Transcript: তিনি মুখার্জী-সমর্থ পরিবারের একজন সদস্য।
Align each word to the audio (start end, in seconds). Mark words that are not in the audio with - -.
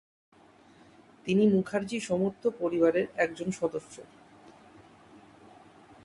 তিনি 1.25 1.43
মুখার্জী-সমর্থ 1.47 2.47
পরিবারের 2.59 3.07
একজন 3.15 3.51
সদস্য। 3.51 3.95